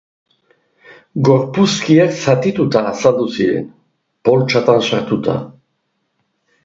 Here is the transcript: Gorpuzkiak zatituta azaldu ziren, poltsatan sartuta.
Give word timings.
Gorpuzkiak 1.27 2.15
zatituta 2.21 2.83
azaldu 2.93 3.27
ziren, 3.37 3.69
poltsatan 4.31 4.83
sartuta. 4.89 5.37